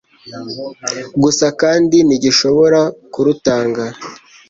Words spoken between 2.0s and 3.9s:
ntigishobora kurutanga